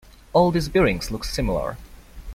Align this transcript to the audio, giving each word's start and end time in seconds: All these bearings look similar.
All 0.33 0.49
these 0.49 0.67
bearings 0.67 1.11
look 1.11 1.23
similar. 1.23 1.77